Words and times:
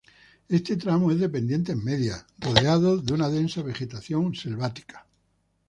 Este 0.49 0.77
tramo 0.77 1.11
es 1.11 1.19
de 1.19 1.29
pendientes 1.29 1.77
medias, 1.77 2.25
rodeado 2.39 2.97
de 2.97 3.13
una 3.13 3.29
densa 3.29 3.61
vegetación 3.61 4.33
selvática. 4.33 5.05